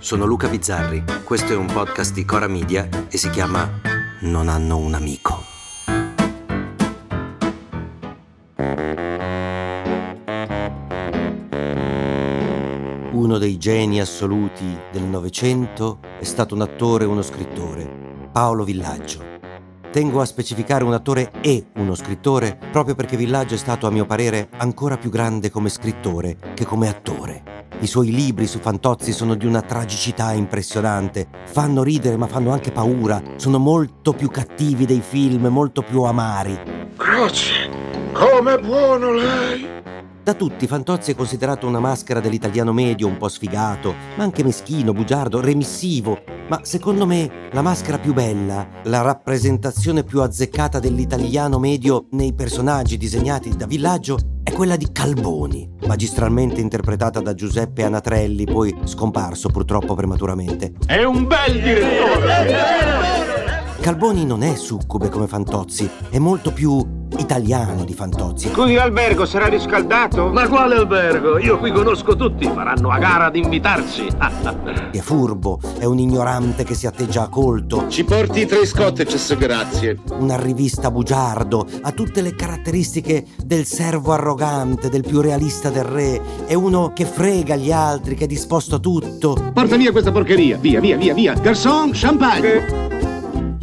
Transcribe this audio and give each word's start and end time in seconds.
sono 0.00 0.24
Luca 0.24 0.48
Bizzarri, 0.48 1.04
questo 1.24 1.52
è 1.52 1.56
un 1.56 1.66
podcast 1.66 2.14
di 2.14 2.24
Cora 2.24 2.48
Media 2.48 2.88
e 3.10 3.18
si 3.18 3.28
chiama 3.28 3.70
Non 4.20 4.48
hanno 4.48 4.78
un 4.78 4.94
amico. 4.94 5.44
Uno 13.12 13.36
dei 13.36 13.58
geni 13.58 14.00
assoluti 14.00 14.74
del 14.90 15.02
Novecento 15.02 16.00
è 16.18 16.24
stato 16.24 16.54
un 16.54 16.62
attore 16.62 17.04
e 17.04 17.06
uno 17.06 17.20
scrittore, 17.20 18.28
Paolo 18.32 18.64
Villaggio. 18.64 19.22
Tengo 19.92 20.22
a 20.22 20.24
specificare 20.24 20.82
un 20.82 20.94
attore 20.94 21.30
e 21.42 21.66
uno 21.74 21.94
scrittore 21.94 22.58
proprio 22.72 22.94
perché 22.94 23.18
Villaggio 23.18 23.54
è 23.54 23.58
stato, 23.58 23.86
a 23.86 23.90
mio 23.90 24.06
parere, 24.06 24.48
ancora 24.56 24.96
più 24.96 25.10
grande 25.10 25.50
come 25.50 25.68
scrittore 25.68 26.38
che 26.54 26.64
come 26.64 26.88
attore. 26.88 27.49
I 27.82 27.86
suoi 27.86 28.10
libri 28.10 28.46
su 28.46 28.58
Fantozzi 28.58 29.10
sono 29.10 29.34
di 29.34 29.46
una 29.46 29.62
tragicità 29.62 30.32
impressionante. 30.32 31.26
Fanno 31.46 31.82
ridere 31.82 32.18
ma 32.18 32.26
fanno 32.26 32.52
anche 32.52 32.72
paura. 32.72 33.22
Sono 33.36 33.58
molto 33.58 34.12
più 34.12 34.28
cattivi 34.28 34.84
dei 34.84 35.00
film, 35.00 35.46
molto 35.46 35.80
più 35.80 36.02
amari. 36.02 36.58
Grazie. 36.94 37.70
Com'è 38.12 38.58
buono 38.58 39.12
lei! 39.12 39.78
Da 40.22 40.34
tutti 40.34 40.66
Fantozzi 40.66 41.12
è 41.12 41.14
considerato 41.14 41.66
una 41.66 41.80
maschera 41.80 42.20
dell'italiano 42.20 42.74
medio, 42.74 43.06
un 43.06 43.16
po' 43.16 43.28
sfigato, 43.28 43.94
ma 44.16 44.24
anche 44.24 44.44
meschino, 44.44 44.92
bugiardo, 44.92 45.40
remissivo. 45.40 46.22
Ma 46.50 46.60
secondo 46.62 47.06
me 47.06 47.48
la 47.52 47.62
maschera 47.62 47.98
più 47.98 48.12
bella, 48.12 48.68
la 48.84 49.00
rappresentazione 49.00 50.04
più 50.04 50.20
azzeccata 50.20 50.78
dell'italiano 50.80 51.58
medio 51.58 52.08
nei 52.10 52.34
personaggi 52.34 52.98
disegnati 52.98 53.56
da 53.56 53.64
Villaggio 53.64 54.29
è 54.42 54.52
quella 54.52 54.76
di 54.76 54.90
Calboni, 54.92 55.68
magistralmente 55.86 56.60
interpretata 56.60 57.20
da 57.20 57.34
Giuseppe 57.34 57.84
Anatrelli, 57.84 58.44
poi 58.44 58.74
scomparso 58.84 59.48
purtroppo 59.48 59.94
prematuramente. 59.94 60.72
È 60.86 61.02
un 61.02 61.26
bel 61.26 61.60
direttore! 61.60 63.08
Calboni 63.80 64.26
non 64.26 64.42
è 64.42 64.56
succube 64.56 65.08
come 65.08 65.26
Fantozzi, 65.26 65.88
è 66.10 66.18
molto 66.18 66.52
più 66.52 66.99
italiano 67.20 67.84
di 67.84 67.92
Fantozzi. 67.92 68.50
Qui 68.50 68.74
l'albergo 68.74 69.26
sarà 69.26 69.46
riscaldato? 69.46 70.28
Ma 70.28 70.48
quale 70.48 70.76
albergo? 70.76 71.38
Io 71.38 71.58
qui 71.58 71.70
conosco 71.70 72.16
tutti, 72.16 72.44
faranno 72.46 72.90
a 72.90 72.98
gara 72.98 73.26
ad 73.26 73.36
invitarci. 73.36 74.08
è 74.90 74.98
furbo, 74.98 75.60
è 75.78 75.84
un 75.84 75.98
ignorante 75.98 76.64
che 76.64 76.74
si 76.74 76.86
atteggia 76.86 77.22
a 77.22 77.28
colto. 77.28 77.86
Ci 77.88 78.04
porti 78.04 78.46
tre 78.46 78.66
scotteces, 78.66 79.36
grazie. 79.36 79.98
Un 80.18 80.30
arrivista 80.30 80.90
bugiardo, 80.90 81.66
ha 81.82 81.92
tutte 81.92 82.22
le 82.22 82.34
caratteristiche 82.34 83.24
del 83.44 83.66
servo 83.66 84.12
arrogante, 84.12 84.88
del 84.88 85.02
più 85.06 85.20
realista 85.20 85.70
del 85.70 85.84
re. 85.84 86.20
È 86.46 86.54
uno 86.54 86.92
che 86.94 87.04
frega 87.04 87.56
gli 87.56 87.70
altri, 87.70 88.14
che 88.14 88.24
è 88.24 88.26
disposto 88.28 88.76
a 88.76 88.78
tutto. 88.78 89.50
Porta 89.52 89.76
via 89.76 89.92
questa 89.92 90.10
porcheria, 90.10 90.56
via, 90.56 90.80
via, 90.80 90.96
via, 90.96 91.14
via. 91.14 91.34
Garçon, 91.34 91.90
champagne. 91.92 92.99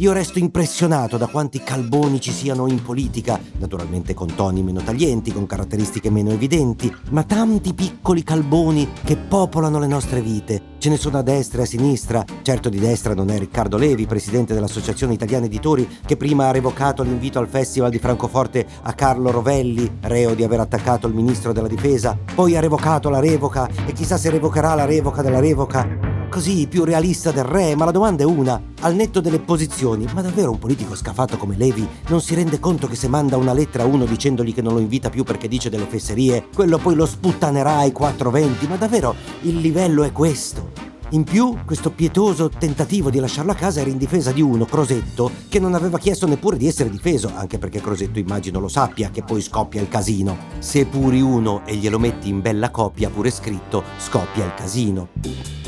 Io 0.00 0.12
resto 0.12 0.38
impressionato 0.38 1.16
da 1.16 1.26
quanti 1.26 1.60
calboni 1.60 2.20
ci 2.20 2.30
siano 2.30 2.68
in 2.68 2.80
politica, 2.80 3.40
naturalmente 3.58 4.14
con 4.14 4.32
toni 4.32 4.62
meno 4.62 4.80
taglienti, 4.80 5.32
con 5.32 5.44
caratteristiche 5.44 6.08
meno 6.08 6.30
evidenti, 6.30 6.94
ma 7.10 7.24
tanti 7.24 7.74
piccoli 7.74 8.22
calboni 8.22 8.92
che 9.02 9.16
popolano 9.16 9.80
le 9.80 9.88
nostre 9.88 10.20
vite. 10.20 10.76
Ce 10.78 10.88
ne 10.88 10.96
sono 10.96 11.18
a 11.18 11.22
destra 11.22 11.62
e 11.62 11.64
a 11.64 11.66
sinistra. 11.66 12.24
Certo 12.42 12.68
di 12.68 12.78
destra 12.78 13.12
non 13.12 13.28
è 13.28 13.38
Riccardo 13.38 13.76
Levi, 13.76 14.06
presidente 14.06 14.54
dell'Associazione 14.54 15.14
Italiana 15.14 15.46
Editori, 15.46 15.88
che 16.06 16.16
prima 16.16 16.46
ha 16.46 16.52
revocato 16.52 17.02
l'invito 17.02 17.40
al 17.40 17.48
Festival 17.48 17.90
di 17.90 17.98
Francoforte 17.98 18.64
a 18.82 18.92
Carlo 18.92 19.32
Rovelli, 19.32 19.98
reo 20.02 20.34
di 20.34 20.44
aver 20.44 20.60
attaccato 20.60 21.08
il 21.08 21.14
ministro 21.14 21.52
della 21.52 21.66
Difesa, 21.66 22.16
poi 22.36 22.56
ha 22.56 22.60
revocato 22.60 23.10
la 23.10 23.18
revoca 23.18 23.68
e 23.84 23.92
chissà 23.94 24.16
se 24.16 24.30
revocherà 24.30 24.76
la 24.76 24.84
revoca 24.84 25.22
della 25.22 25.40
revoca 25.40 26.07
così 26.28 26.66
più 26.68 26.84
realista 26.84 27.30
del 27.30 27.44
re, 27.44 27.74
ma 27.74 27.84
la 27.84 27.90
domanda 27.90 28.22
è 28.22 28.26
una, 28.26 28.60
al 28.80 28.94
netto 28.94 29.20
delle 29.20 29.40
posizioni, 29.40 30.06
ma 30.14 30.22
davvero 30.22 30.50
un 30.50 30.58
politico 30.58 30.94
scafato 30.94 31.36
come 31.36 31.56
Levi 31.56 31.86
non 32.08 32.20
si 32.20 32.34
rende 32.34 32.60
conto 32.60 32.86
che 32.86 32.96
se 32.96 33.08
manda 33.08 33.36
una 33.36 33.52
lettera 33.52 33.84
a 33.84 33.86
uno 33.86 34.04
dicendogli 34.04 34.54
che 34.54 34.62
non 34.62 34.74
lo 34.74 34.80
invita 34.80 35.10
più 35.10 35.24
perché 35.24 35.48
dice 35.48 35.70
delle 35.70 35.86
fesserie, 35.86 36.46
quello 36.54 36.78
poi 36.78 36.94
lo 36.94 37.06
sputtanerà 37.06 37.78
ai 37.78 37.92
420, 37.92 38.66
ma 38.66 38.76
davvero 38.76 39.14
il 39.42 39.56
livello 39.56 40.04
è 40.04 40.12
questo. 40.12 40.96
In 41.12 41.24
più, 41.24 41.56
questo 41.64 41.90
pietoso 41.90 42.50
tentativo 42.50 43.08
di 43.08 43.18
lasciarlo 43.18 43.52
a 43.52 43.54
casa 43.54 43.80
era 43.80 43.88
in 43.88 43.96
difesa 43.96 44.30
di 44.30 44.42
uno, 44.42 44.66
Crosetto, 44.66 45.30
che 45.48 45.58
non 45.58 45.72
aveva 45.72 45.96
chiesto 45.96 46.26
neppure 46.26 46.58
di 46.58 46.66
essere 46.66 46.90
difeso, 46.90 47.32
anche 47.34 47.56
perché 47.56 47.80
Crosetto 47.80 48.18
immagino 48.18 48.60
lo 48.60 48.68
sappia 48.68 49.10
che 49.10 49.22
poi 49.22 49.40
scoppia 49.40 49.80
il 49.80 49.88
casino. 49.88 50.36
Se 50.58 50.84
puri 50.84 51.22
uno 51.22 51.62
e 51.64 51.76
glielo 51.76 51.98
metti 51.98 52.28
in 52.28 52.42
bella 52.42 52.70
coppia 52.70 53.08
pure 53.08 53.30
scritto, 53.30 53.82
scoppia 53.96 54.44
il 54.44 54.54
casino 54.54 55.67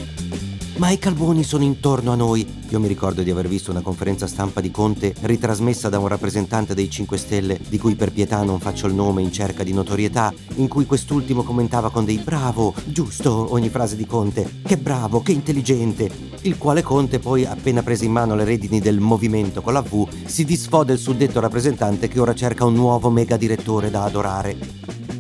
ma 0.81 0.89
i 0.89 0.99
Calboni 0.99 1.45
sono 1.45 1.63
intorno 1.63 2.11
a 2.11 2.15
noi. 2.15 2.65
Io 2.71 2.81
mi 2.81 2.89
ricordo 2.89 3.23
di 3.23 3.31
aver 3.31 3.47
visto 3.47 3.71
una 3.71 3.83
conferenza 3.83 4.27
stampa 4.27 4.63
di 4.63 4.71
Conte 4.71 5.15
ritrasmessa 5.21 5.91
da 5.91 5.99
un 5.99 6.09
rappresentante 6.09 6.73
dei 6.73 6.89
5 6.89 7.19
Stelle, 7.19 7.61
di 7.69 7.79
cui 7.79 7.97
per 7.97 8.13
pietà 8.13 8.43
non 8.45 8.59
faccio 8.61 8.87
il 8.87 8.95
nome 8.95 9.21
in 9.21 9.31
cerca 9.31 9.63
di 9.63 9.75
notorietà, 9.75 10.33
in 10.55 10.69
cui 10.69 10.87
quest'ultimo 10.87 11.43
commentava 11.43 11.91
con 11.91 12.07
dei 12.07 12.17
bravo, 12.17 12.73
giusto 12.87 13.53
ogni 13.53 13.69
frase 13.69 13.95
di 13.95 14.07
Conte, 14.07 14.61
che 14.65 14.79
bravo, 14.79 15.21
che 15.21 15.33
intelligente, 15.33 16.11
il 16.43 16.57
quale 16.57 16.81
Conte 16.81 17.19
poi, 17.19 17.45
appena 17.45 17.83
preso 17.83 18.05
in 18.05 18.13
mano 18.13 18.35
le 18.35 18.45
redini 18.45 18.81
del 18.81 19.01
movimento 19.01 19.61
con 19.61 19.75
la 19.75 19.83
V, 19.83 20.09
si 20.25 20.47
disfò 20.47 20.83
del 20.83 20.99
suddetto 20.99 21.41
rappresentante 21.41 22.09
che 22.09 22.21
ora 22.21 22.35
cerca 22.35 22.65
un 22.65 22.73
nuovo 22.73 23.11
mega 23.11 23.37
direttore 23.37 23.91
da 23.91 24.05
adorare. 24.05 24.57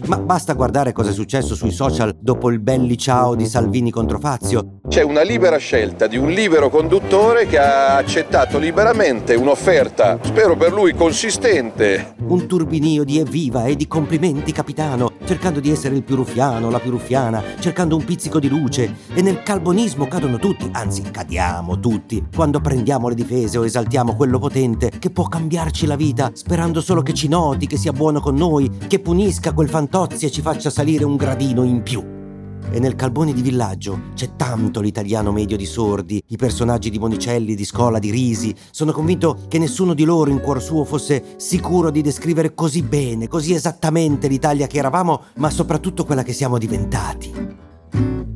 Ma 0.06 0.16
basta 0.16 0.54
guardare 0.54 0.92
cosa 0.92 1.10
è 1.10 1.12
successo 1.12 1.54
sui 1.54 1.70
social 1.70 2.16
dopo 2.18 2.50
il 2.50 2.60
belli 2.60 2.96
ciao 2.96 3.34
di 3.34 3.44
Salvini 3.44 3.90
contro 3.90 4.18
Fazio. 4.18 4.79
C'è 4.90 5.02
una 5.02 5.22
libera 5.22 5.56
scelta 5.56 6.08
di 6.08 6.16
un 6.16 6.30
libero 6.30 6.68
conduttore 6.68 7.46
che 7.46 7.58
ha 7.58 7.94
accettato 7.94 8.58
liberamente 8.58 9.36
un'offerta, 9.36 10.18
spero 10.20 10.56
per 10.56 10.72
lui 10.72 10.94
consistente. 10.94 12.16
Un 12.26 12.48
turbinio 12.48 13.04
di 13.04 13.20
evviva 13.20 13.66
e 13.66 13.76
di 13.76 13.86
complimenti 13.86 14.50
capitano, 14.50 15.12
cercando 15.24 15.60
di 15.60 15.70
essere 15.70 15.94
il 15.94 16.02
più 16.02 16.16
ruffiano, 16.16 16.70
la 16.70 16.80
più 16.80 16.90
ruffiana, 16.90 17.40
cercando 17.60 17.94
un 17.94 18.04
pizzico 18.04 18.40
di 18.40 18.48
luce. 18.48 18.96
E 19.14 19.22
nel 19.22 19.44
calbonismo 19.44 20.08
cadono 20.08 20.38
tutti, 20.38 20.68
anzi 20.72 21.02
cadiamo 21.02 21.78
tutti, 21.78 22.26
quando 22.34 22.60
prendiamo 22.60 23.08
le 23.08 23.14
difese 23.14 23.58
o 23.58 23.64
esaltiamo 23.64 24.16
quello 24.16 24.40
potente 24.40 24.90
che 24.98 25.10
può 25.10 25.28
cambiarci 25.28 25.86
la 25.86 25.94
vita, 25.94 26.32
sperando 26.34 26.80
solo 26.80 27.02
che 27.02 27.14
ci 27.14 27.28
noti, 27.28 27.68
che 27.68 27.76
sia 27.76 27.92
buono 27.92 28.18
con 28.18 28.34
noi, 28.34 28.68
che 28.88 28.98
punisca 28.98 29.52
quel 29.52 29.68
fantasma 29.68 29.88
Tozzi 30.00 30.24
e 30.24 30.30
ci 30.30 30.40
faccia 30.40 30.70
salire 30.70 31.04
un 31.04 31.16
gradino 31.16 31.62
in 31.62 31.82
più. 31.82 32.19
E 32.70 32.78
nel 32.78 32.94
Calboni 32.94 33.32
di 33.32 33.42
Villaggio 33.42 34.10
c'è 34.14 34.36
tanto 34.36 34.80
l'italiano 34.80 35.32
medio 35.32 35.56
di 35.56 35.66
sordi, 35.66 36.22
i 36.28 36.36
personaggi 36.36 36.90
di 36.90 36.98
Monicelli, 36.98 37.54
di 37.54 37.64
Scola, 37.64 37.98
di 37.98 38.10
Risi. 38.10 38.54
Sono 38.70 38.92
convinto 38.92 39.38
che 39.48 39.58
nessuno 39.58 39.94
di 39.94 40.04
loro 40.04 40.30
in 40.30 40.40
cuor 40.40 40.62
suo 40.62 40.84
fosse 40.84 41.34
sicuro 41.36 41.90
di 41.90 42.02
descrivere 42.02 42.54
così 42.54 42.82
bene, 42.82 43.28
così 43.28 43.54
esattamente 43.54 44.28
l'Italia 44.28 44.66
che 44.66 44.78
eravamo, 44.78 45.22
ma 45.36 45.50
soprattutto 45.50 46.04
quella 46.04 46.22
che 46.22 46.32
siamo 46.32 46.58
diventati. 46.58 47.58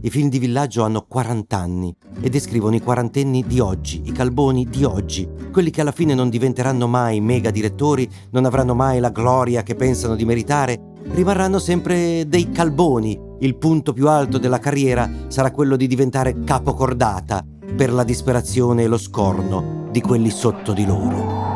I 0.04 0.10
film 0.10 0.28
di 0.28 0.38
villaggio 0.38 0.82
hanno 0.82 1.06
40 1.08 1.56
anni 1.56 1.94
e 2.20 2.28
descrivono 2.28 2.74
i 2.74 2.82
quarantenni 2.82 3.42
di 3.46 3.58
oggi, 3.58 4.02
i 4.04 4.12
calboni 4.12 4.66
di 4.68 4.84
oggi, 4.84 5.26
quelli 5.50 5.70
che 5.70 5.80
alla 5.80 5.92
fine 5.92 6.12
non 6.12 6.28
diventeranno 6.28 6.86
mai 6.86 7.22
mega 7.22 7.50
direttori, 7.50 8.06
non 8.32 8.44
avranno 8.44 8.74
mai 8.74 9.00
la 9.00 9.08
gloria 9.08 9.62
che 9.62 9.74
pensano 9.74 10.14
di 10.14 10.26
meritare, 10.26 10.92
rimarranno 11.10 11.58
sempre 11.58 12.26
dei 12.26 12.50
calboni. 12.50 13.20
Il 13.40 13.56
punto 13.56 13.92
più 13.92 14.08
alto 14.08 14.38
della 14.38 14.58
carriera 14.58 15.08
sarà 15.28 15.50
quello 15.50 15.76
di 15.76 15.86
diventare 15.86 16.44
capocordata 16.44 17.44
per 17.76 17.92
la 17.92 18.04
disperazione 18.04 18.84
e 18.84 18.86
lo 18.86 18.98
scorno 18.98 19.88
di 19.90 20.00
quelli 20.00 20.30
sotto 20.30 20.72
di 20.72 20.86
loro. 20.86 21.52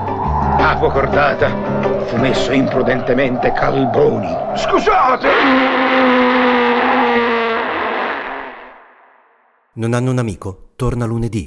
Capocordata 0.58 2.04
fu 2.06 2.16
messo 2.16 2.52
imprudentemente 2.52 3.52
calboni. 3.52 4.28
Scusate! 4.56 5.28
Non 9.74 9.94
hanno 9.94 10.10
un 10.10 10.18
amico? 10.18 10.70
Torna 10.74 11.04
lunedì. 11.04 11.46